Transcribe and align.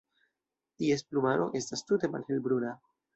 Ties 0.79 1.03
plumaro 1.11 1.45
estas 1.59 1.83
tute 1.91 2.09
malhelbruna. 2.15 2.73